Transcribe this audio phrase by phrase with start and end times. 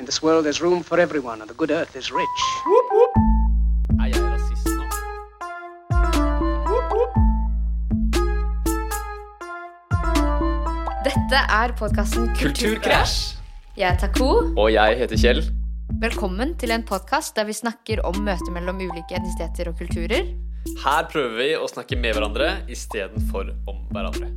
[0.00, 2.42] In this world, there's room for everyone, and the good earth is rich.
[3.98, 4.84] Er jeg rasist nå?
[11.02, 13.34] Dette er podkasten Kulturkrasj!
[13.74, 14.54] Jeg er Tako.
[14.54, 15.42] Og jeg heter Kjell.
[15.98, 20.30] Velkommen til en podkast der vi snakker om møtet mellom ulike etnisiteter og kulturer.
[20.84, 24.30] Her prøver vi å snakke med hverandre istedenfor om hverandre.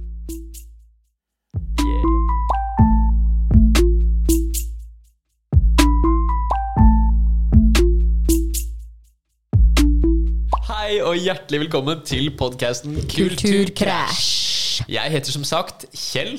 [10.92, 14.82] Hei og hjertelig velkommen til podkasten Kulturkrasj.
[14.92, 16.34] Jeg heter som sagt Kjell.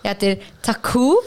[0.00, 1.18] Jeg heter Taco.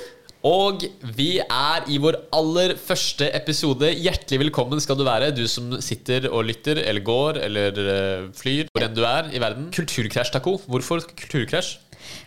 [0.50, 3.92] Og vi er i vår aller første episode.
[4.02, 8.74] Hjertelig velkommen skal du være, du som sitter og lytter, eller går, eller eh, flyr,
[8.74, 9.70] hvor enn du er i verden.
[9.78, 10.58] Kulturkrasj, Taco.
[10.66, 11.76] Hvorfor kulturkrasj?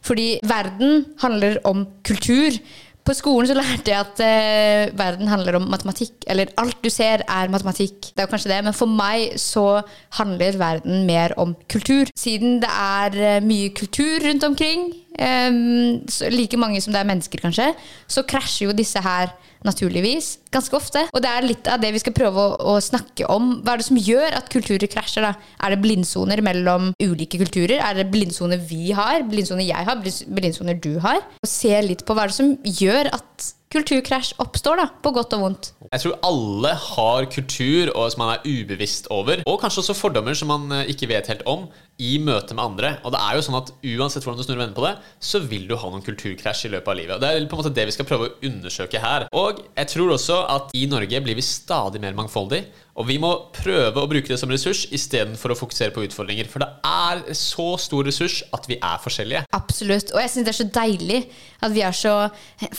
[0.07, 2.63] Fordi verden handler om kultur.
[3.05, 6.25] På skolen så lærte jeg at eh, verden handler om matematikk.
[6.31, 7.99] Eller alt du ser, er matematikk.
[8.01, 9.83] Det er jo kanskje det, men for meg så
[10.17, 12.09] handler verden mer om kultur.
[12.17, 17.71] Siden det er eh, mye kultur rundt omkring, like mange som det er mennesker, kanskje,
[18.11, 19.33] så krasjer jo disse her
[19.65, 21.07] naturligvis ganske ofte.
[21.15, 23.59] Og det er litt av det vi skal prøve å, å snakke om.
[23.65, 25.25] Hva er det som gjør at kulturer krasjer?
[25.25, 25.33] da?
[25.65, 27.81] Er det blindsoner mellom ulike kulturer?
[27.81, 29.25] Er det blindsoner vi har?
[29.31, 30.01] Blindsoner jeg har?
[30.05, 31.23] Blindsoner du har?
[31.41, 35.35] Og se litt på hva er det som gjør at kulturkrasj oppstår, da, på godt
[35.37, 35.71] og vondt.
[35.91, 40.39] Jeg tror alle har kultur og som man er ubevisst over, og kanskje også fordommer
[40.39, 41.67] som man eh, ikke vet helt om,
[42.03, 42.93] i møte med andre.
[43.07, 45.41] Og det er jo sånn at uansett hvordan du snur og vender på det, så
[45.45, 47.15] vil du ha noen kulturkrasj i løpet av livet.
[47.17, 49.29] Og Det er på en måte det vi skal prøve å undersøke her.
[49.37, 52.65] Og jeg tror også at i Norge blir vi stadig mer mangfoldig.
[52.95, 56.47] Og vi må prøve å bruke det som ressurs istedenfor å fokusere på utfordringer.
[56.51, 59.45] For det er så stor ressurs at vi er forskjellige.
[59.57, 60.13] Absolutt.
[60.15, 61.21] Og jeg syns det er så deilig
[61.65, 62.15] at vi er så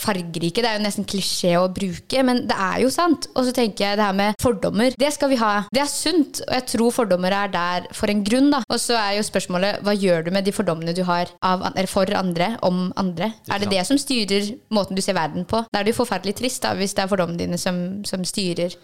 [0.00, 0.62] fargerike.
[0.64, 3.28] Det er jo nesten klisjé å bruke, men det er jo sant.
[3.36, 4.96] Og så tenker jeg det her med fordommer.
[4.96, 5.52] Det skal vi ha.
[5.74, 8.62] Det er sunt, og jeg tror fordommer er der for en grunn, da.
[8.72, 12.08] Og så er jo spørsmålet hva gjør du med de fordommene du har av, for
[12.16, 13.34] andre om andre?
[13.52, 15.66] Er det det som styrer måten du ser verden på?
[15.68, 18.74] Da er det jo forferdelig trist da, hvis det er fordommene dine som, som styrer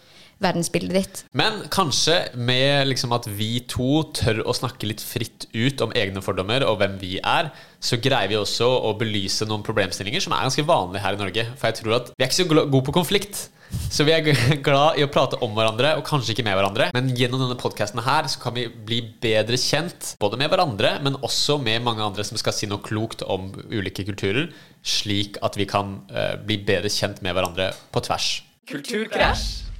[0.42, 1.22] verdensbildet ditt.
[1.36, 6.22] Men kanskje med liksom at vi to tør å snakke litt fritt ut om egne
[6.24, 10.46] fordommer og hvem vi er, så greier vi også å belyse noen problemstillinger som er
[10.46, 11.48] ganske vanlige her i Norge.
[11.58, 13.48] For jeg tror at vi er ikke så gode på konflikt.
[13.92, 14.26] Så vi er
[14.66, 16.90] glad i å prate om hverandre, og kanskje ikke med hverandre.
[16.96, 21.18] Men gjennom denne podkasten her så kan vi bli bedre kjent, både med hverandre, men
[21.24, 24.50] også med mange andre som skal si noe klokt om ulike kulturer,
[24.84, 28.32] slik at vi kan uh, bli bedre kjent med hverandre på tvers.
[28.70, 29.71] Kulturkrasj!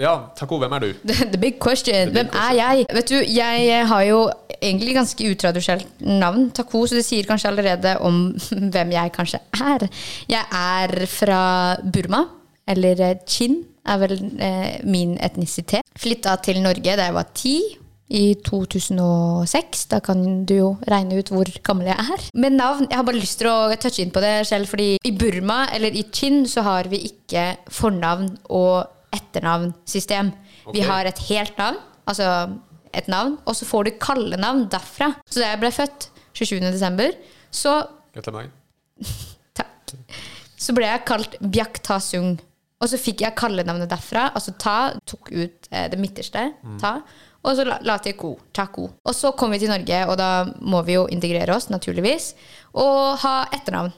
[0.00, 0.88] Ja, Taco, hvem er du?
[1.32, 2.10] The big question.
[2.14, 2.86] Hvem er jeg?
[2.96, 4.24] Vet du, Jeg har jo
[4.58, 8.24] egentlig ganske utradisjonelt navn, Taco, så det sier kanskje allerede om
[8.74, 9.86] hvem jeg kanskje er.
[10.30, 11.44] Jeg er fra
[11.84, 12.24] Burma,
[12.66, 15.84] eller Chin er vel eh, min etnisitet.
[16.00, 17.56] Flytta til Norge da jeg var ti.
[18.14, 19.86] I 2006.
[19.90, 22.26] Da kan du jo regne ut hvor gammel jeg er.
[22.36, 25.12] Med navn Jeg har bare lyst til å touche inn på det selv, fordi i
[25.16, 30.32] Burma, eller i Chin, så har vi ikke fornavn og etternavnsystem.
[30.64, 30.76] Okay.
[30.78, 31.80] Vi har et helt navn,
[32.10, 32.28] altså
[32.94, 35.12] et navn, og så får du kallenavn derfra.
[35.26, 37.14] Så da jeg ble født 27.12.,
[37.54, 37.76] så.
[39.58, 39.94] Takk.
[40.58, 42.36] Så ble jeg kalt Bjak Ta Sung.
[42.82, 44.28] Og så fikk jeg kallenavnet derfra.
[44.34, 46.48] Altså ta, tok ut eh, det midterste.
[46.64, 46.78] Mm.
[46.82, 46.98] Ta.
[47.44, 48.34] Og så la, la til ko.
[48.56, 48.88] Taco.
[49.04, 50.30] Og så kom vi til Norge, og da
[50.64, 52.32] må vi jo integrere oss, naturligvis.
[52.80, 53.92] Og ha etternavn.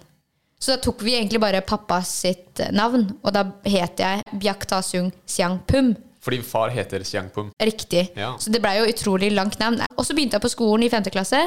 [0.58, 5.94] Så da tok vi egentlig bare pappas sitt navn, og da het jeg Bjaktasung Siangpum.
[6.26, 7.52] Fordi far heter Siangpum?
[7.62, 8.08] Riktig.
[8.18, 8.32] Ja.
[8.42, 9.78] Så det blei jo utrolig langt navn.
[9.94, 11.06] Og så begynte jeg på skolen i 5.
[11.14, 11.44] klasse.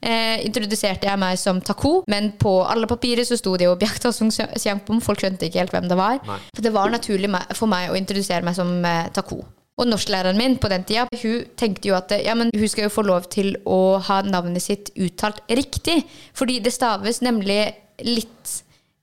[0.00, 4.32] Eh, introduserte jeg meg som Tako, men på alle papirer så sto det jo Bjaktasung
[4.32, 5.02] Siangpum.
[5.04, 6.22] Folk skjønte ikke helt hvem det var.
[6.24, 6.38] Nei.
[6.54, 9.42] For det var naturlig for meg å introdusere meg som eh, Taco.
[9.80, 12.92] Og norsklæreren min på den tida hun tenkte jo at ja, men hun skal jo
[12.92, 16.02] få lov til å ha navnet sitt uttalt riktig.
[16.36, 17.60] Fordi det staves nemlig
[18.06, 18.52] litt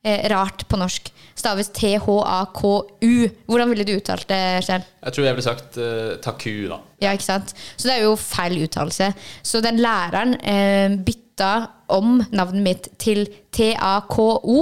[0.04, 1.12] eh, rart på norsk.
[1.40, 3.14] Staves T-H-A-K-U.
[3.48, 4.84] Hvordan ville du uttalt det, Kjell?
[5.06, 6.82] Jeg tror jeg ville sagt eh, taku, da.
[7.04, 7.56] Ja, ikke sant?
[7.78, 9.12] Så det er jo feil uttalelse.
[9.46, 11.54] Så den læreren eh, bytta
[11.96, 13.26] om navnet mitt til
[13.56, 14.60] T-A-K-O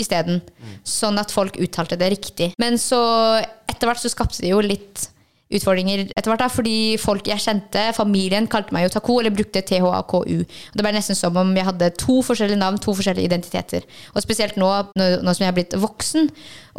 [0.00, 0.40] isteden.
[0.60, 0.76] Mm.
[0.86, 2.52] Sånn at folk uttalte det riktig.
[2.62, 3.00] Men så
[3.40, 5.08] etter hvert så skapte det jo litt
[5.50, 6.42] utfordringer etter hvert.
[6.44, 10.44] da, Fordi folk jeg kjente, familien, kalte meg jo Taku, eller brukte THAKU.
[10.74, 13.86] Det ble nesten som om jeg hadde to forskjellige navn, to forskjellige identiteter.
[14.14, 16.30] Og spesielt nå, nå, nå som jeg er blitt voksen,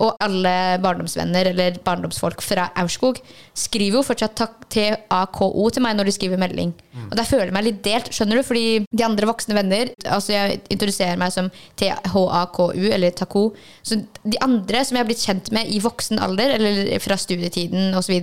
[0.01, 3.19] og alle barndomsvenner eller barndomsfolk fra Aurskog
[3.57, 6.71] skriver jo fortsatt tak- TAKO til meg når de skriver melding.
[7.09, 8.44] Og der føler jeg meg litt delt, skjønner du?
[8.47, 13.44] Fordi de andre voksne venner Altså, jeg introduserer meg som THAKU, eller TAKO.
[13.83, 17.95] Så de andre som jeg har blitt kjent med i voksen alder, eller fra studietiden
[17.97, 18.15] osv.,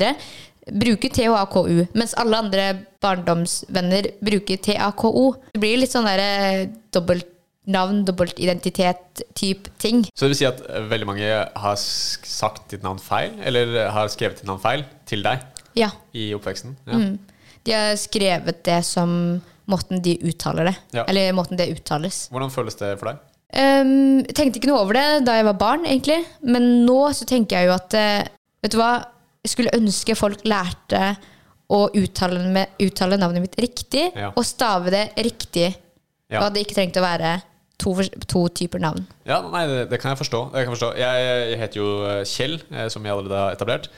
[0.72, 2.68] bruker THAKU, mens alle andre
[3.02, 5.12] barndomsvenner bruker TAKO.
[5.54, 10.04] Det blir litt sånn derre dobbeltnavn, dobbeltidentitet-type ting.
[10.14, 11.28] Så det vil si at eh, veldig mange
[11.64, 15.44] har sagt ditt navn feil, eller har skrevet ditt navn feil til deg
[15.78, 15.90] Ja.
[16.16, 16.76] i oppveksten?
[16.88, 17.00] Ja.
[17.68, 20.76] De har skrevet det som måten de uttaler det.
[20.96, 21.04] Ja.
[21.10, 22.28] Eller måten det uttales.
[22.32, 23.18] Hvordan føles det for deg?
[23.48, 26.22] Um, jeg tenkte ikke noe over det da jeg var barn, egentlig.
[26.44, 28.26] Men nå så tenker jeg jo at eh,
[28.58, 29.04] Vet du hva?
[29.48, 31.16] Skulle ønske folk lærte
[31.68, 34.30] å uttale, med, uttale navnet mitt riktig, Ja.
[34.36, 35.70] og stave det riktig.
[36.28, 36.42] Ja.
[36.44, 37.38] Og det ikke trengte å være
[37.80, 37.94] to,
[38.28, 39.06] to typer navn.
[39.28, 40.40] Ja, nei, det, det kan jeg forstå.
[40.56, 40.90] Jeg, kan forstå.
[41.00, 43.88] Jeg, jeg heter jo eh, Kjell, eh, som jeg allerede har etablert.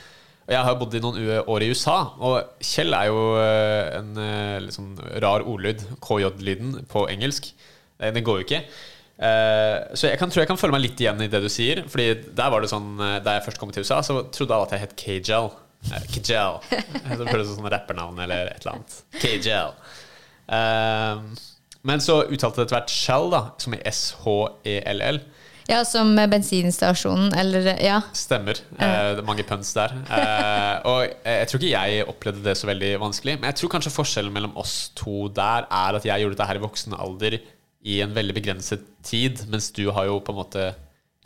[0.51, 4.23] Jeg har bodd i noen år i USA, og Kjell er jo eh, en
[4.67, 5.85] litt sånn rar ordlyd.
[6.03, 7.53] KJ-lyden på engelsk.
[8.01, 8.63] Den går jo ikke.
[9.21, 11.83] Eh, Så jeg kan, tror jeg kan føle meg litt igjen i det du sier.
[11.93, 12.07] Fordi
[12.37, 14.77] der var det sånn eh, Da jeg først kom til USA, så trodde alle at
[14.77, 15.51] jeg het Kajal.
[15.91, 16.61] Eh, Kajal.
[17.19, 18.97] Så føles det som sånn rappernavn eller et eller annet.
[19.21, 19.77] Kajal.
[20.49, 21.21] Eh,
[21.83, 25.21] Men så uttalte det etter hvert Shell, da, som i S-H-E-L-L.
[25.71, 28.01] Ja, som bensinstasjonen, eller Ja.
[28.17, 28.59] Stemmer.
[28.77, 29.93] Eh, det er mange puns der.
[30.11, 33.37] Eh, og jeg tror ikke jeg opplevde det så veldig vanskelig.
[33.41, 36.59] Men jeg tror kanskje forskjellen mellom oss to der er at jeg gjorde dette her
[36.61, 37.39] i voksen alder
[37.81, 40.69] i en veldig begrenset tid, mens du har jo på en måte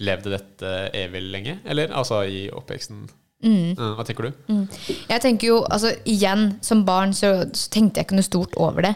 [0.02, 1.58] levd dette evig lenge.
[1.66, 3.06] Eller altså i oppveksten.
[3.44, 3.74] Mm.
[3.76, 4.54] hva tenker du?
[5.10, 8.86] Jeg tenker jo, altså igjen, som barn så, så tenkte jeg ikke noe stort over
[8.86, 8.94] det.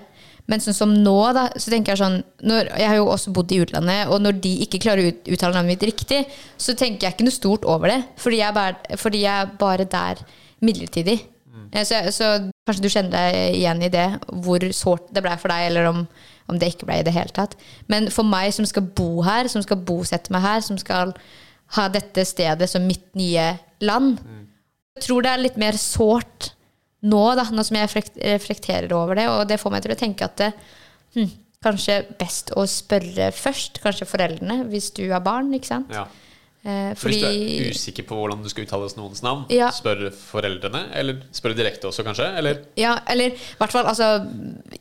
[0.49, 3.52] Men sånn som nå, da, så tenker jeg sånn når, Jeg har jo også bodd
[3.52, 6.22] i utlandet, og når de ikke klarer å ut, uttale navnet mitt riktig,
[6.56, 7.99] så tenker jeg ikke noe stort over det.
[8.22, 10.22] Fordi jeg bare, fordi jeg er bare der
[10.64, 11.19] midlertidig.
[11.72, 12.28] Så, så
[12.68, 14.06] kanskje du kjenner deg igjen i det,
[14.44, 16.04] hvor sårt det ble for deg, eller om,
[16.48, 17.56] om det ikke ble i det hele tatt.
[17.92, 21.14] Men for meg som skal bo her, som skal bosette meg her, som skal
[21.76, 23.50] ha dette stedet som mitt nye
[23.84, 24.16] land,
[24.98, 26.52] jeg tror det er litt mer sårt
[27.06, 29.28] nå, da, nå som jeg reflekterer over det.
[29.30, 30.48] Og det får meg til å tenke at det,
[31.14, 31.28] hm,
[31.62, 33.78] kanskje best å spørre først.
[33.84, 35.52] Kanskje foreldrene, hvis du er barn.
[35.54, 35.92] ikke sant?
[35.94, 36.06] Ja.
[36.68, 39.70] Eh, fordi, hvis du er usikker på hvordan du skal uttale noens navn, Ja.
[39.72, 40.82] spør foreldrene.
[40.92, 42.26] Eller spør direkte også, kanskje.
[42.36, 44.26] Eller Ja, eller i hvert fall altså,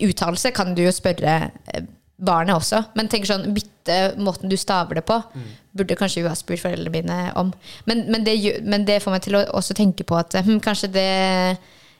[0.03, 1.81] Uttalelse kan du jo spørre eh,
[2.19, 2.83] barnet også.
[2.95, 5.21] Men tenk sånn, bytte måten du staver det på.
[5.77, 7.53] Burde kanskje jo ha spurt foreldrene mine om.
[7.85, 8.35] Men, men, det,
[8.65, 11.57] men det får meg til å også tenke på at hm, kanskje det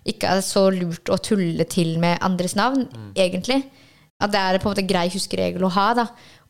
[0.07, 3.63] ikke er så lurt å tulle til med andres navn, egentlig.
[4.17, 5.91] At det er på en måte grei huskeregel å ha.
[5.93, 6.07] da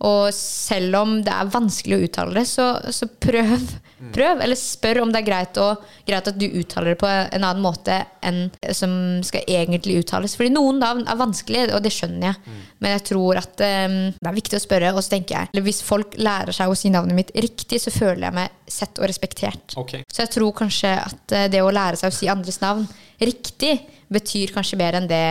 [0.07, 3.65] Og selv om det er vanskelig å uttale det, så, så prøv.
[4.13, 5.73] Prøv, Eller spør om det er greit, å,
[6.07, 8.43] greit at du uttaler det på en annen måte enn
[8.77, 8.91] som
[9.25, 10.37] skal egentlig uttales.
[10.37, 12.55] Fordi noen navn er vanskelig, og det skjønner jeg.
[12.83, 14.93] Men jeg tror at um, det er viktig å spørre.
[14.93, 17.91] Og så tenker jeg, eller hvis folk lærer seg å si navnet mitt riktig, så
[17.91, 19.75] føler jeg meg sett og respektert.
[19.81, 20.07] Okay.
[20.07, 22.87] Så jeg tror kanskje at eh, det å lære seg å si andres navn
[23.19, 23.77] riktig,
[24.13, 25.23] betyr kanskje mer enn det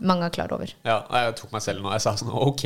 [0.00, 0.70] mange er klar over.
[0.86, 1.90] Ja, jeg tok meg selv nå.
[1.92, 2.62] Jeg sa sånn ok,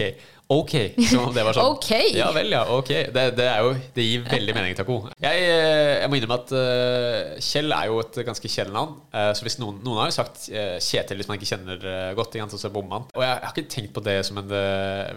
[0.55, 0.75] ok.
[1.11, 1.73] Som om det var sånn.
[1.75, 1.91] Ok.
[2.15, 2.61] Ja vel, ja.
[2.76, 2.93] Ok.
[3.15, 5.00] Det, det, er jo, det gir veldig mening, Taco.
[5.19, 8.94] Jeg, eh, jeg må innrømme at eh, Kjell er jo et ganske kjedelig navn.
[9.11, 11.88] Eh, så hvis noen, noen har jo sagt Kjetil hvis man ikke kjenner
[12.19, 13.09] godt, igjen, så bommer man.
[13.17, 14.53] Og jeg, har ikke tenkt på det som en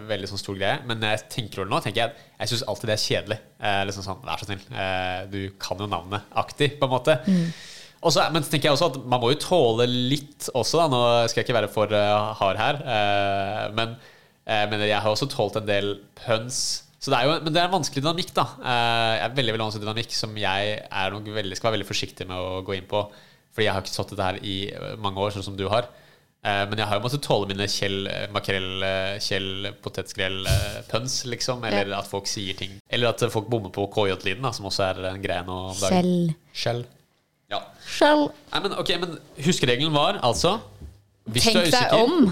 [0.10, 2.56] veldig sånn stor greie, men når jeg tenker over det nå, tenker jeg at jeg
[2.56, 3.40] syns alltid det er kjedelig.
[3.62, 4.64] Eh, liksom sånn, Vær så snill,
[5.30, 7.20] du kan jo navnet aktig, på en måte.
[7.22, 7.71] Og
[8.10, 10.88] så, men så tenker jeg også at man må jo tåle litt også, da.
[10.90, 13.94] Nå skal jeg ikke være for eh, hard her, eh, men,
[14.50, 15.94] eh, men jeg har også tålt en del
[16.24, 16.62] puns.
[17.02, 18.46] Så det er jo, men det er en vanskelig dynamikk, da.
[18.62, 20.76] Jeg er veldig veldig vanskelig dynamikk som jeg
[21.38, 23.08] veldig, skal være veldig forsiktig med å gå inn på.
[23.52, 24.58] Fordi jeg har ikke stått dette her i
[25.02, 25.90] mange år, sånn som du har.
[26.46, 28.86] Men jeg har jo måttet tåle mine Kjell, makrell,
[29.22, 31.66] Kjell, potetskrell-puns, liksom.
[31.66, 32.78] Eller at folk sier ting.
[32.86, 35.98] Eller at folk bommer på KJ-lyden, som også er en greie nå om dagen.
[35.98, 36.34] Kjell.
[36.54, 36.86] Skjell.
[37.52, 37.60] Ja.
[37.86, 38.30] Shall.
[38.54, 40.58] Nei, men, ok, men huskeregelen var altså
[41.32, 42.32] Hvis Tenk du er deg om.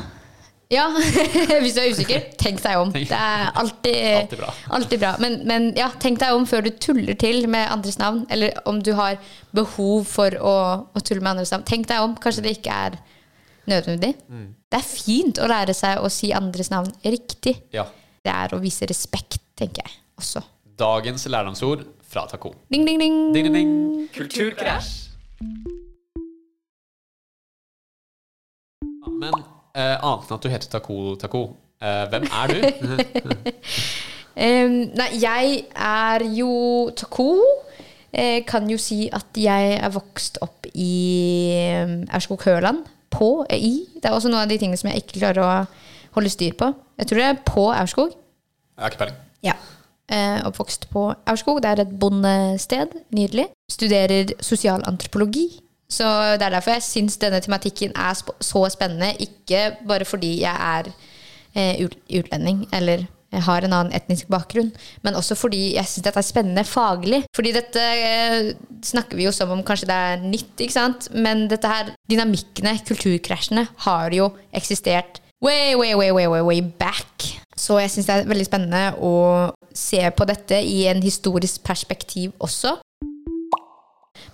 [0.70, 0.84] Ja,
[1.64, 2.92] hvis du er usikker, tenk deg om.
[2.94, 4.52] Det er alltid, Alltid bra.
[4.78, 5.12] alltid bra.
[5.22, 8.20] Men, men ja, tenk deg om før du tuller til med andres navn.
[8.30, 9.18] Eller om du har
[9.58, 10.54] behov for å,
[10.94, 11.66] å tulle med andres navn.
[11.66, 12.14] Tenk deg om.
[12.22, 13.00] Kanskje det ikke er
[13.70, 14.14] nødvendig.
[14.30, 14.46] Mm.
[14.70, 17.56] Det er fint å lære seg å si andres navn riktig.
[17.74, 17.88] Ja.
[18.22, 20.46] Det er å vise respekt, tenker jeg også.
[20.80, 22.54] Dagens lærdomsord fra Taco.
[22.70, 23.20] Ding, ding, ding.
[23.34, 24.10] Ding, ding, ding.
[24.14, 25.09] Kulturkrasj.
[29.79, 31.41] Eh, annet enn at du heter Taco Taco.
[31.79, 32.60] Eh, hvem er du?
[34.46, 36.51] um, nei, jeg er jo
[36.98, 37.29] taco.
[38.12, 41.53] Jeg kan jo si at jeg er vokst opp i
[41.84, 42.84] um, Aurskog-Høland.
[43.10, 43.74] På, eh, i.
[43.96, 45.53] Det er også noen av de tingene som jeg ikke klarer å
[46.17, 46.74] holde styr på.
[47.00, 48.12] Jeg tror det er på Aurskog.
[48.12, 49.22] Jeg har ikke peiling.
[49.46, 49.55] Ja.
[50.10, 51.62] Eh, oppvokst på Aurskog.
[51.63, 53.00] Det er et bondested.
[53.15, 53.48] Nydelig.
[53.70, 55.48] Studerer sosialantropologi.
[55.90, 56.06] Så
[56.38, 59.16] det er derfor jeg syns denne tematikken er så spennende.
[59.20, 60.92] Ikke bare fordi jeg er
[61.56, 61.88] eh,
[62.20, 63.08] utlending eller
[63.46, 64.72] har en annen etnisk bakgrunn,
[65.06, 67.22] men også fordi jeg syns dette er spennende faglig.
[67.36, 68.52] Fordi dette eh,
[68.86, 71.10] snakker vi jo som om kanskje det er nytt, ikke sant?
[71.14, 77.30] Men dette her, dynamikkene, kulturkrasjene, har jo eksistert way, way, way, way, way, way back.
[77.60, 79.16] Så jeg syns det er veldig spennende å
[79.76, 82.80] se på dette i en historisk perspektiv også.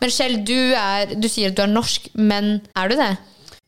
[0.05, 3.13] Men Kjell, du, er, du sier at du er norsk, men er du det?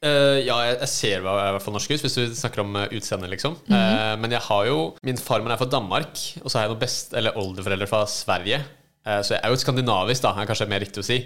[0.06, 2.76] Uh, ja, jeg, jeg ser hva jeg er for norsk ut, hvis du snakker om
[2.78, 3.56] uh, utseende, liksom.
[3.66, 4.76] Eh, men jeg har jo
[5.08, 8.62] Min farmor er fra Danmark, og så har jeg noen best, eller oldeforeldre fra Sverige.
[9.02, 11.18] Eh, så jeg er jo skandinavisk, da, er kanskje mer riktig å si.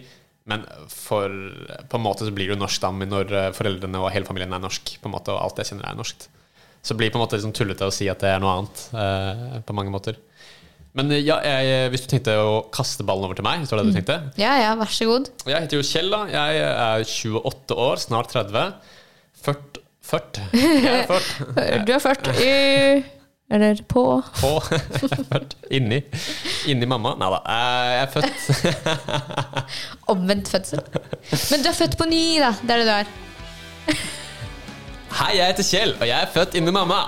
[0.49, 1.27] Men for,
[1.91, 4.63] på en måte så blir du norsk da når eh, foreldrene og hele familien er
[4.63, 4.95] norsk.
[5.03, 6.29] På en måte, Og alt jeg kjenner er norskt.
[6.81, 8.85] Så det blir på en måte liksom tullete å si at det er noe annet.
[8.95, 10.17] eh, på mange måter.
[10.97, 13.81] Men eh, ja, jeg, hvis du tenkte å kaste ballen over til meg, så var
[13.83, 14.17] det det du tenkte?
[14.41, 15.29] Ja, ja, vær så god.
[15.47, 16.25] Jeg heter jo Kjell, da.
[16.31, 18.67] Jeg er 28 år, snart 30.
[19.45, 19.81] 40
[20.11, 20.45] 40.
[20.51, 21.83] Jeg er 40.
[21.87, 22.49] Du er ført i
[23.51, 24.03] Eller på
[24.39, 24.49] På.
[24.71, 26.01] Jeg er født inni.
[26.71, 27.13] Inni mamma.
[27.19, 27.39] Nei da.
[27.47, 28.35] Jeg er født
[30.13, 30.83] omvendt fødsel.
[31.51, 32.51] Men du er født på ny, da.
[32.59, 34.03] Det er det du er.
[35.21, 37.01] Hei, jeg heter Kjell, og jeg er født inni mamma.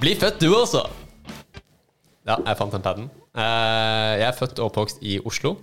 [0.00, 0.84] Bli født du også.
[2.26, 3.06] Ja, jeg fant den paden.
[3.36, 5.56] Eh, Jeg er født og oppvokst i Oslo.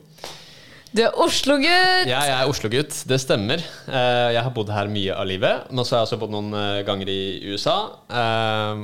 [0.94, 2.06] Du er Oslo-gutt!
[2.06, 3.64] Ja, jeg er Oslo-gutt, det stemmer.
[3.90, 5.72] Eh, Jeg har bodd her mye av livet.
[5.74, 7.20] Nå så har jeg også bodd noen eh, ganger i
[7.52, 7.76] USA.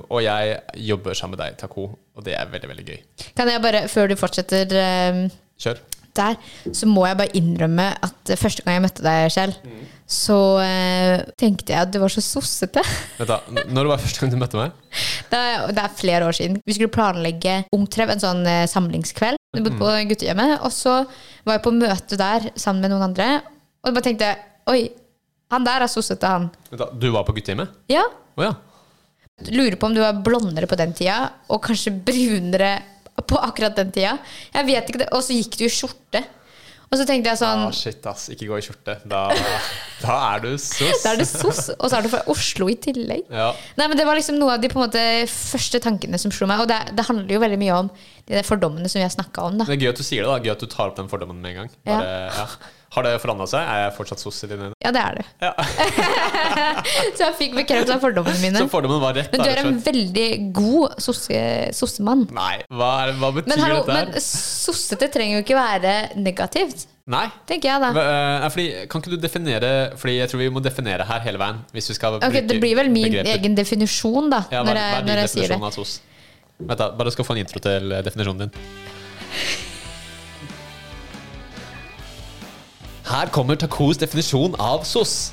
[0.09, 0.57] Og jeg
[0.89, 1.85] jobber sammen med deg, Taco,
[2.17, 2.99] og det er veldig, veldig gøy.
[3.37, 4.73] Kan jeg bare, før du fortsetter
[5.59, 5.79] Kjør.
[6.19, 6.35] Der,
[6.75, 9.55] så må jeg bare innrømme at eh, første gang jeg møtte deg, Kjell,
[10.09, 12.83] så eh, tenkte jeg at du var så sossete.
[13.19, 14.77] Vent da, Når var det første gang du møtte meg?
[15.29, 16.55] Det er, det er flere år siden.
[16.65, 19.37] Vi skulle planlegge Ungtrev, en sånn eh, samlingskveld.
[19.53, 20.55] Vi bodde på guttehjemmet.
[20.65, 20.95] Og så
[21.45, 23.27] var jeg på møte der sammen med noen andre.
[23.85, 24.31] Og bare tenkte
[24.73, 24.87] oi,
[25.53, 26.49] han der er sossete, han.
[26.71, 27.77] Vent da, Du var på guttehjemmet?
[27.93, 28.07] Ja.
[28.33, 28.55] Oh, ja.
[29.53, 31.19] Lurer på om du var blondere på den tida,
[31.53, 32.73] og kanskje brunere
[33.29, 34.17] på akkurat den tida.
[34.55, 35.09] Jeg vet ikke det.
[35.15, 36.25] Og så gikk du i skjorte.
[36.89, 38.23] Og så tenkte jeg sånn Ah, shit, ass.
[38.33, 38.95] Ikke gå i skjorte.
[39.05, 39.19] Da,
[40.01, 41.01] da er du sos.
[41.03, 43.27] Da er du sos, og så er du fra Oslo i tillegg.
[43.29, 43.51] Ja.
[43.77, 46.49] Nei, men Det var liksom noe av de på en måte første tankene som slo
[46.49, 46.63] meg.
[46.65, 47.91] Og det, det handler jo veldig mye om
[48.29, 49.61] de fordommene som vi har snakka om.
[49.61, 50.33] da Det er gøy at du sier det.
[50.33, 51.71] da Gøy at du tar opp den fordommen med en gang.
[51.85, 52.47] Bare, ja.
[52.89, 53.61] Har det forandra seg?
[53.69, 54.77] Er jeg fortsatt sos i dine øyne?
[54.81, 55.25] Ja, det er det.
[55.45, 55.51] Ja.
[57.17, 58.63] Så jeg fikk bekreftet fordommene mine.
[58.63, 59.29] Så fordommen var rett?
[59.35, 60.25] Men du er en veldig
[60.57, 62.23] god sosse- sossemann.
[62.33, 64.25] Nei, hva, er, hva betyr Men, hallo, dette men her?
[64.25, 67.27] sossete trenger jo ikke være negativt, Nei.
[67.49, 67.91] tenker jeg da.
[67.93, 71.41] Hva, eh, fordi, kan ikke du definere Fordi jeg tror vi må definere her hele
[71.41, 71.61] veien.
[71.73, 73.35] Hvis vi skal bruke Det blir vel min begreper.
[73.37, 75.87] egen definisjon, da, ja, hva, når jeg, når jeg sier det.
[76.59, 79.68] Vent da, Bare skal få en intro til eh, definisjonen din.
[83.09, 85.31] Her kommer Tacos definisjon av sos.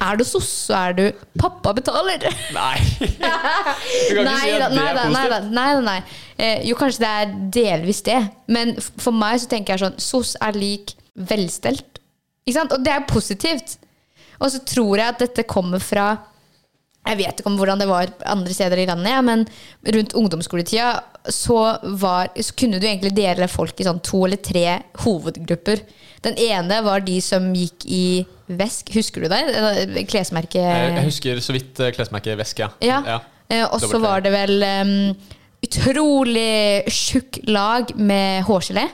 [0.00, 1.02] Er du SOS, så er du
[1.38, 2.22] pappa betaler.
[2.56, 2.76] Nei!
[4.08, 5.50] Du kan ikke si at det er positivt.
[5.52, 5.98] nei Nei, nei.
[6.40, 8.16] Eh, jo, kanskje det er delvis det.
[8.48, 10.94] Men for meg så tenker jeg sånn SOS er lik
[11.28, 12.00] velstelt.
[12.46, 12.72] Ikke sant?
[12.72, 13.76] Og det er positivt.
[14.40, 16.14] Og så tror jeg at dette kommer fra
[17.08, 19.46] Jeg vet ikke om hvordan det var andre steder i landet, ja, men
[19.96, 20.90] rundt ungdomsskoletida
[21.32, 21.56] så,
[22.00, 25.82] var, så kunne du egentlig dele folk i sånn to eller tre hovedgrupper.
[26.24, 28.04] Den ene var de som gikk i
[28.60, 28.92] vesk.
[28.94, 30.04] Husker du det?
[30.10, 32.70] Klesmerket Jeg, husker så vidt eh, klesmerket Vesk, ja.
[32.84, 33.00] ja.
[33.16, 33.18] ja.
[33.50, 34.94] Eh, og så var det vel um,
[35.64, 38.86] utrolig tjukk lag med hårgelé.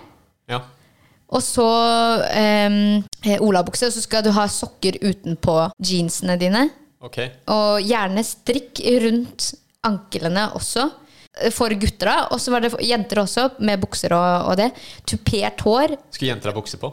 [0.51, 0.63] ja.
[1.27, 1.67] Og så
[2.23, 3.03] um,
[3.43, 6.69] olabukse, og så skal du ha sokker utenpå jeansene dine.
[7.07, 7.19] Ok.
[7.55, 9.53] Og gjerne strikk rundt
[9.87, 10.89] anklene også.
[11.41, 12.17] eh, For gutter, da.
[12.35, 14.73] Og så var det jenter også, med bukser og, og det.
[15.07, 15.97] Tupert hår.
[16.11, 16.91] Skulle jenter ha bukse på?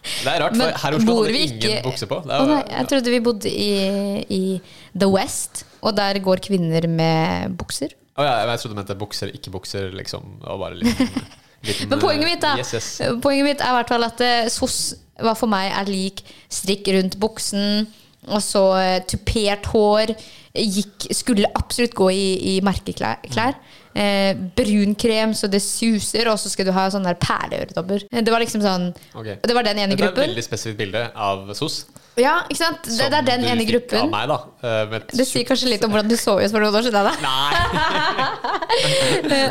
[0.00, 2.18] Det er rart, for her i Oslo hadde vi ingen ikke- bukse på.
[2.24, 4.60] Det Å er, nei, jeg trodde vi bodde i, i
[4.96, 7.92] The West, og der går kvinner med bukser.
[8.16, 10.24] Å ja, jeg trodde du mente bukser, ikke bukser, liksom.
[10.40, 11.08] Og bare liten,
[11.68, 12.88] liten, Men poenget mitt, da, Yes, yes.
[13.22, 14.78] Poenget mitt er i hvert fall at eh, SOS
[15.20, 17.84] hva for meg er lik strikk rundt buksen,
[18.30, 20.06] og så eh, tupert hår.
[20.50, 22.24] Gikk, skulle absolutt gå i,
[22.56, 23.16] i merkeklær.
[23.30, 23.54] klær.
[23.94, 28.00] Eh, brun krem så det suser, og så skal du ha sånne perleøredobber.
[28.10, 29.36] Eh, Det var liksom sånn okay.
[29.42, 31.84] Det var den ene Dette er et veldig spesifikt bilde av SOS.
[32.18, 32.82] Ja, ikke sant?
[32.90, 34.00] Det, det er den ene gruppen.
[34.06, 34.38] Av meg, da.
[34.66, 37.04] eh, Det sier kanskje litt om hvordan du så ut for noen år siden.
[37.06, 37.12] Da.
[37.22, 37.52] Nei!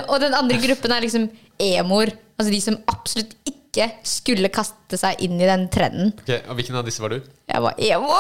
[0.12, 1.24] Og den andre gruppen er liksom
[1.60, 2.10] emoer.
[2.40, 3.59] Altså de som absolutt ikke
[4.08, 6.14] skulle kaste seg inn i den trenden.
[6.18, 7.20] Ok, og Hvilken av disse var du?
[7.50, 8.16] Jeg var emo!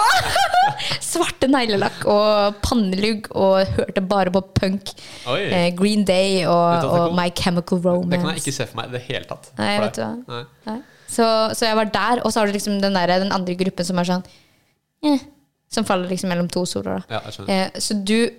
[1.09, 4.93] Svarte neglelakk og pannelugg og hørte bare på punk.
[5.33, 8.11] Eh, Green Day og, og My Chemical Romance.
[8.13, 9.51] Det kan jeg ikke se for meg i det hele tatt.
[9.57, 10.13] Nei, vet du hva?
[10.29, 10.45] Nei.
[10.69, 10.77] Nei.
[11.09, 11.25] Så,
[11.57, 13.97] så jeg var der, og så har du liksom den, der, den andre gruppen som
[13.97, 14.25] er sånn
[15.09, 15.23] eh,
[15.73, 17.01] Som faller liksom mellom to soler.
[17.09, 17.23] Ja.
[17.49, 18.29] Eh, så du,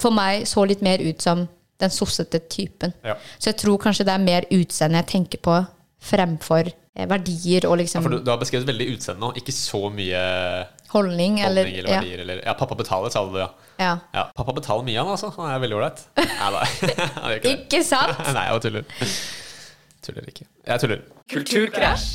[0.00, 1.46] for meg, så litt mer ut som
[1.82, 2.92] den sossete typen.
[3.04, 3.16] Ja.
[3.38, 5.56] Så jeg tror kanskje det er mer utseende jeg tenker på,
[6.02, 9.54] fremfor eh, verdier og Ja, liksom for du, du har beskrevet veldig utseende nå, ikke
[9.54, 10.22] så mye
[10.92, 11.38] holdning.
[11.38, 12.22] holdning Eller, eller ja.
[12.24, 13.48] Eller, ja, pappa betaler, sa du, ja.
[13.80, 13.94] ja.
[14.14, 14.26] ja.
[14.36, 15.32] Pappa betaler mye, han altså.
[15.38, 16.02] Han er veldig ålreit.
[17.38, 17.54] Ikke.
[17.54, 18.18] Ikke sant?
[18.36, 19.06] Nei, jeg tuller.
[20.02, 20.48] Tuller ikke.
[20.66, 21.02] Jeg tuller.
[21.30, 22.08] Kulturkrasj.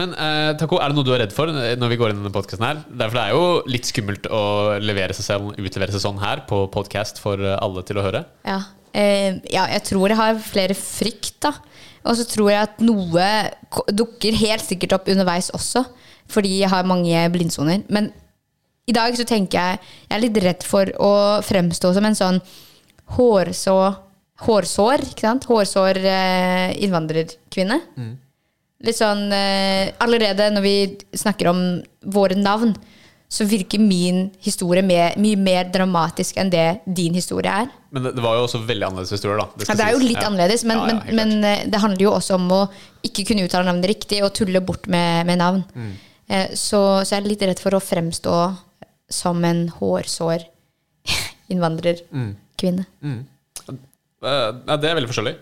[0.00, 2.22] Men eh, Taco, er det noe du er redd for når vi går inn i
[2.22, 2.78] denne podkasten her?
[2.88, 4.44] Derfor det er jo litt skummelt å
[4.80, 8.24] levere seg selv, utlevere seg sånn her på podkast for alle til å høre.
[8.48, 8.62] Ja.
[8.94, 11.54] Eh, ja, jeg tror jeg har flere frykt, da.
[12.02, 13.26] Og så tror jeg at noe
[13.94, 15.84] dukker helt sikkert opp underveis også,
[16.32, 17.84] fordi jeg har mange blindsoner.
[17.92, 18.10] Men
[18.90, 21.12] i dag så tenker jeg jeg er litt redd for å
[21.46, 22.40] fremstå som en sånn
[23.16, 23.76] hårså,
[24.42, 25.46] hårsår, ikke sant?
[25.46, 27.78] Hårsår eh, innvandrerkvinne.
[28.82, 30.76] Litt sånn eh, Allerede når vi
[31.14, 31.60] snakker om
[32.02, 32.74] våre navn,
[33.32, 37.70] så virker min historie mer, mye mer dramatisk enn det din historie er.
[37.94, 39.46] Men det, det var jo også veldig annerledes historie, da.
[39.64, 40.26] Ja, det er jo litt Ja.
[40.28, 42.60] annerledes, men, Ja, men, men eh, det handler jo også om å
[43.08, 45.64] ikke kunne uttale navnet riktig og tulle bort med, med navn.
[45.74, 45.92] Mm.
[46.28, 48.36] Eh, Så, så jeg er litt redd for å fremstå
[49.12, 50.44] som en hårsår
[51.52, 52.84] innvandrerkvinne.
[52.92, 53.18] Mm.
[53.68, 53.80] Mm.
[54.22, 55.34] ja, det er veldig forskjellig.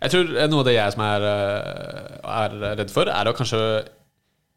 [0.00, 3.34] Jeg tror eh, noe av det jeg som er, eh, er redd for, er å
[3.36, 3.62] kanskje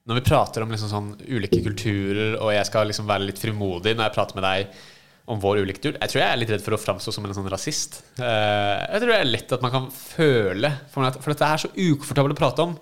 [0.10, 3.94] Når vi prater om liksom sånn ulike kulturer, og jeg skal liksom være litt frimodig
[3.96, 4.80] når jeg prater med deg
[5.32, 7.36] om vår ulike kultur Jeg tror jeg er litt redd for å framstå som en
[7.38, 8.02] sånn rasist.
[8.20, 11.70] Eh, Jeg tror det er lett at man kan føle For, for dette er så
[11.72, 12.74] ukomfortabelt å prate om.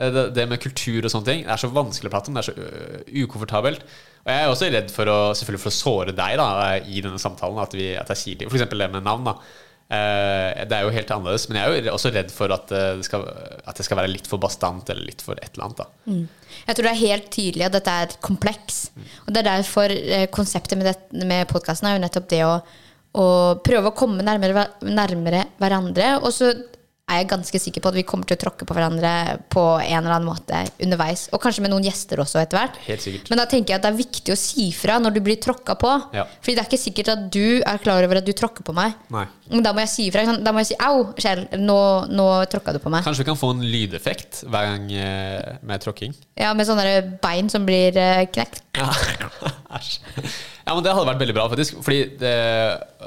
[0.00, 2.40] Eh, Det, det med kultur og sånne ting Det er så vanskelig å prate om.
[2.40, 3.86] Det er så ukomfortabelt.
[4.26, 6.48] Og jeg er også redd for å selvfølgelig for å såre deg da
[6.82, 7.62] i denne samtalen.
[7.62, 8.50] At, vi, at jeg sier det.
[8.50, 9.30] Eksempel det med navn.
[9.30, 11.46] da Eh, Det er jo helt annerledes.
[11.48, 13.26] Men jeg er jo også redd for at eh, det skal,
[13.62, 15.82] at det skal være litt for bastant eller litt for et eller annet.
[15.82, 16.16] da
[16.66, 18.80] Jeg tror det er helt tydelig at dette er et kompleks.
[19.26, 22.56] Og det er derfor eh, konseptet med, det, med podkasten er jo nettopp det å,
[23.16, 23.28] å
[23.66, 26.16] prøve å komme nærmere, nærmere hverandre.
[26.22, 26.50] Og så
[27.06, 29.10] er jeg ganske sikker på at vi kommer til å tråkke på hverandre
[29.52, 31.28] på en eller annen måte underveis.
[31.30, 32.80] Og kanskje med noen gjester også etter hvert.
[33.30, 35.76] Men da tenker jeg at det er viktig å si fra når du blir tråkka
[35.78, 35.92] på.
[36.16, 36.24] Ja.
[36.40, 38.96] Fordi det er ikke sikkert at du er klar over at du tråkker på meg.
[39.14, 39.22] Nei.
[39.52, 40.24] Men da må jeg si fra.
[40.42, 41.78] Da må jeg si 'au, Kjell, nå,
[42.10, 43.06] nå tråkka du på meg'.
[43.06, 46.16] Kanskje vi kan få en lydeffekt hver gang eh, med tråkking?
[46.34, 48.64] Ja, Med sånne bein som blir eh, knekt.
[48.74, 48.90] Ja.
[49.78, 50.00] Æsj.
[50.66, 51.76] Ja, men det hadde vært veldig bra, faktisk.
[51.86, 52.34] Fordi det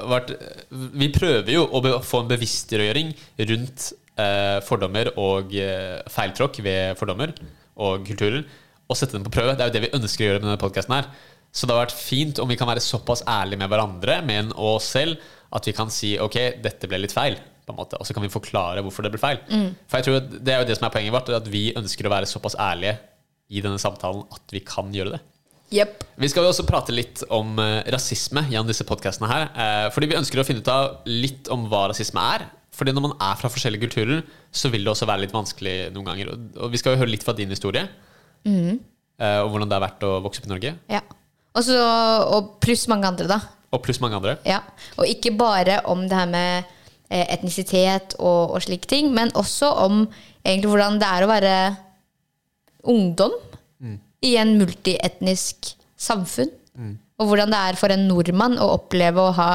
[0.08, 0.30] vært,
[0.70, 3.10] vi prøver jo å få en bevisstgjøring
[3.50, 7.34] rundt eh, fordommer og eh, feiltråkk ved fordommer
[7.80, 8.46] og kulturer,
[8.90, 9.52] og sette dem på prøve.
[9.56, 11.10] Det er jo det vi ønsker å gjøre med denne podkasten her.
[11.52, 14.88] Så det har vært fint om vi kan være såpass ærlige med hverandre, men oss
[14.94, 15.20] selv,
[15.52, 17.36] at vi kan si ok, dette ble litt feil.
[17.66, 19.38] på en måte, Og så kan vi forklare hvorfor det ble feil.
[19.86, 22.10] For jeg tror Det er jo det som er poenget vårt, at vi ønsker å
[22.16, 22.96] være såpass ærlige
[23.50, 25.20] i denne samtalen at vi kan gjøre det.
[25.70, 26.02] Jepp.
[26.18, 29.44] Vi skal jo også prate litt om eh, rasisme gjennom disse podkastene her.
[29.54, 32.48] Eh, fordi vi ønsker å finne ut av litt om hva rasisme er.
[32.74, 36.08] Fordi når man er fra forskjellige kulturer, så vil det også være litt vanskelig noen
[36.10, 36.32] ganger.
[36.34, 37.84] Og, vi skal jo høre litt fra din historie.
[39.22, 40.74] eh, og hvordan det har vært å vokse opp i Norge.
[40.90, 41.04] Ja.
[41.60, 41.76] Også,
[42.34, 43.38] og pluss mange andre, da.
[43.70, 44.38] Og pluss mange andre.
[44.48, 44.62] Ja.
[44.98, 46.76] Og ikke bare om det her med
[47.10, 50.04] etnisitet og, og slike ting, men også om
[50.46, 51.54] egentlig hvordan det er å være
[52.90, 53.34] ungdom
[54.26, 56.52] i en multietnisk samfunn.
[57.20, 59.50] Og hvordan det er for en nordmann å oppleve å ha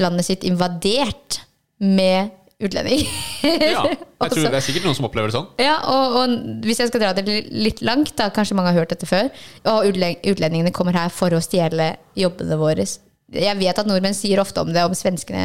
[0.00, 1.42] landet sitt invadert
[1.82, 3.08] med utlendinger.
[3.42, 5.48] Ja, jeg tror Det er sikkert noen som opplever det sånn.
[5.60, 8.94] Ja, og, og hvis jeg skal dra det litt langt, da, kanskje mange har hørt
[8.94, 9.32] dette før,
[9.68, 12.86] og utlendingene kommer her for å stjele jobbene våre.
[13.32, 15.44] Jeg vet at nordmenn sier ofte om det, om svenskene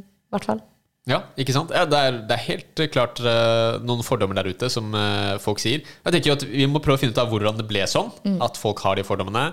[0.00, 0.02] i
[0.34, 0.62] hvert fall.
[1.08, 1.72] Ja, ikke sant?
[1.72, 5.62] Ja, det, er, det er helt klart uh, noen fordommer der ute som uh, folk
[5.62, 5.80] sier.
[5.80, 8.12] Jeg tenker jo at Vi må prøve å finne ut av hvordan det ble sånn.
[8.44, 9.46] At folk har de fordommene.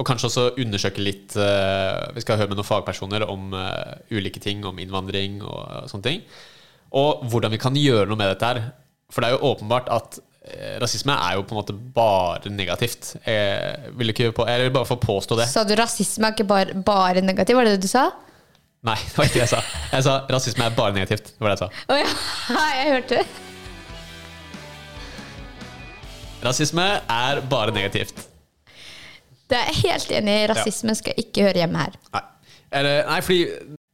[0.00, 3.52] Og kanskje også undersøke litt uh, Vi skal høre med noen fagpersoner om
[4.12, 6.26] ulike ting, om innvandring og sånne ting.
[6.96, 8.64] Og hvordan vi kan gjøre noe med dette her.
[9.12, 10.22] For det er jo åpenbart at
[10.82, 13.12] rasisme er jo på en måte bare negativt.
[13.22, 15.46] Jeg vil ikke på, jeg vil bare få påstå det.
[15.52, 17.60] Sa du rasisme er ikke bare, bare negativ?
[17.60, 18.08] Var det det du sa?
[18.82, 19.60] Nei, det var ikke det jeg sa.
[19.92, 21.28] Jeg sa rasisme er bare negativt.
[21.36, 21.82] Det var det jeg sa.
[21.86, 22.08] Å ja,
[22.80, 23.26] jeg hørte det.
[26.42, 28.24] Rasisme er bare negativt.
[29.46, 30.48] Det er jeg helt enig i.
[30.50, 31.94] Rasisme skal ikke høre hjemme her.
[32.16, 32.24] Nei,
[32.80, 33.44] Eller, nei fordi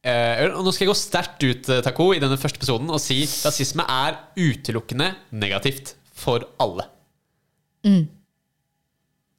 [0.09, 3.19] eh, Nå skal jeg gå sterkt ut Tako, Taco, i denne første episoden og si
[3.43, 6.87] rasisme er utelukkende negativt for alle.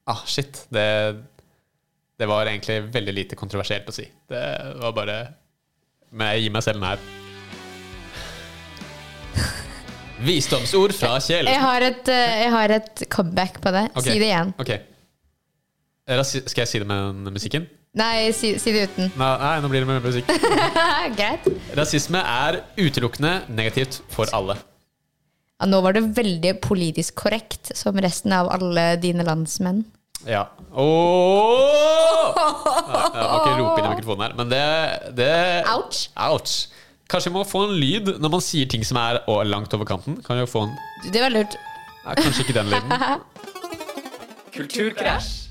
[0.06, 0.62] Ah, shit.
[0.70, 0.86] Det,
[2.22, 4.06] det var egentlig veldig lite kontroversielt å si.
[4.30, 4.46] Det
[4.78, 5.18] var bare
[6.10, 7.08] Men jeg gir meg selv den her.
[10.20, 11.48] Visdomsord fra Kjell.
[11.48, 13.86] Jeg har et, eh, jeg har et comeback på det.
[13.94, 14.04] Ok.
[14.04, 14.54] Si det igjen.
[14.60, 14.72] Ok.
[16.10, 17.68] Rasi skal jeg si det med den musikken?
[17.98, 19.08] Nei, si, si det uten.
[19.18, 20.28] Nei, nei, nå blir det med musikk.
[21.18, 21.46] Greit.
[21.78, 24.58] Rasisme er utelukkende negativt for alle.
[25.60, 29.82] Ja, nå var det veldig politisk korrekt, som resten av alle dine landsmenn.
[30.28, 30.44] Ja.
[30.70, 30.84] Nei,
[33.14, 34.60] Jeg må ikke rope inn i mikrofonen her, men det,
[35.16, 35.30] det
[35.72, 36.02] Ouch.
[36.28, 36.54] Ouch.
[37.10, 39.88] Kanskje vi må få en lyd når man sier ting som er å, langt over
[39.88, 40.20] kanten.
[40.26, 40.76] Kan vi få en
[41.10, 41.56] Det var lurt.
[42.04, 42.90] Ja, Kanskje ikke den lyden.
[44.56, 45.49] Kulturkrasj.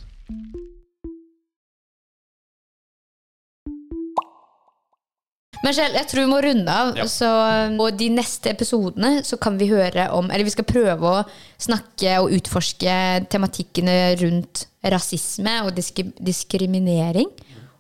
[5.60, 6.94] Men Kjell, jeg tror vi må runde av.
[6.96, 7.06] Ja.
[7.10, 7.30] Så,
[7.76, 11.26] og de neste episodene så kan vi høre om Eller vi skal prøve å
[11.60, 12.96] snakke og utforske
[13.32, 17.28] tematikkene rundt rasisme og disk diskriminering.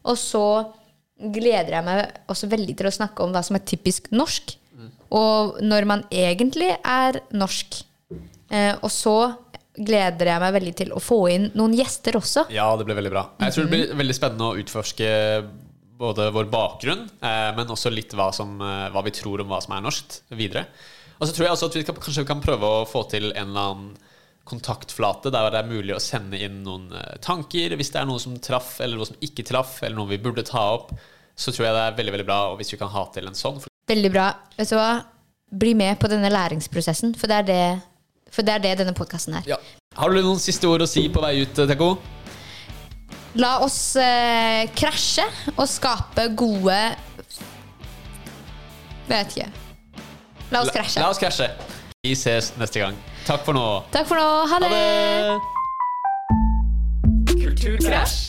[0.04, 0.46] Og så
[1.20, 4.56] gleder jeg meg også veldig til å snakke om hva som er typisk norsk.
[5.15, 7.82] Og når man egentlig er norsk.
[8.50, 9.15] Eh, og så
[9.80, 12.48] gleder jeg meg veldig til å få inn noen gjester også.
[12.54, 13.26] Ja, det blir veldig bra.
[13.46, 15.10] Jeg tror det blir veldig spennende å utforske
[16.00, 19.60] både vår bakgrunn, eh, men også litt hva, som, eh, hva vi tror om hva
[19.64, 20.66] som er norsk videre.
[21.20, 23.34] Og så tror jeg også at vi kan, kanskje vi kan prøve å få til
[23.34, 23.90] en eller annen
[24.50, 28.22] kontaktflate der det er mulig å sende inn noen eh, tanker hvis det er noe
[28.24, 30.94] som traff, eller noe som ikke traff, eller noe vi burde ta opp.
[31.40, 33.38] Så tror jeg det er veldig veldig bra og hvis vi kan ha til en
[33.38, 33.60] sånn.
[33.90, 34.32] Veldig bra.
[34.58, 34.92] Vet du hva?
[35.60, 37.64] Bli med på denne læringsprosessen, for det er det,
[38.32, 39.48] for det, er det denne podkasten er.
[39.50, 39.60] Ja.
[39.98, 41.96] Har du noen siste ord å si på vei ut, Teko?
[43.38, 46.96] La oss eh, krasje og skape gode
[49.10, 49.50] Vet ikke.
[50.54, 51.02] La oss krasje.
[51.02, 51.50] La oss krasje.
[52.06, 52.98] Vi ses neste gang.
[53.26, 53.84] Takk for nå.
[53.94, 54.26] Takk for nå.
[54.50, 54.70] Ha Ha det!
[54.70, 55.39] det!
[57.42, 58.29] Kulturkrasj.